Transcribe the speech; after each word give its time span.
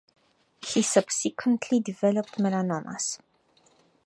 He 0.65 0.81
subsequently 0.81 1.79
developed 1.79 2.39
melanomas. 2.39 3.19